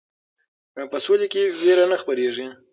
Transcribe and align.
په 0.91 0.97
سوله 1.05 1.27
کې 1.33 1.43
ویره 1.59 1.85
نه 1.91 1.97
خپریږي. 2.01 2.45